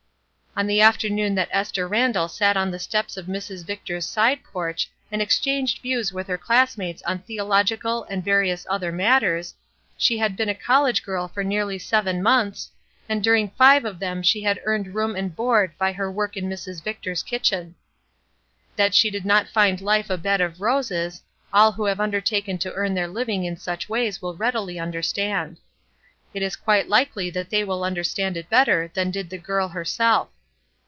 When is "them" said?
13.99-14.21